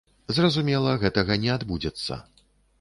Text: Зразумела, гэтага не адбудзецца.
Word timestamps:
Зразумела, 0.37 0.95
гэтага 1.05 1.39
не 1.45 1.53
адбудзецца. 1.59 2.21